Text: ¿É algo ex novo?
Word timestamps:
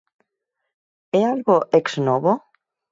¿É 1.19 1.21
algo 1.33 1.57
ex 1.79 1.87
novo? 2.07 2.31